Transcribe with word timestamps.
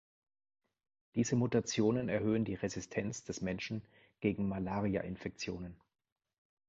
Diese 1.13 1.35
Mutationen 1.35 2.09
erhöhen 2.09 2.43
die 2.43 2.55
Resistenz 2.55 3.23
des 3.23 3.41
Menschen 3.41 3.83
gegen 4.19 4.47
Malaria-Infektionen. 4.49 5.79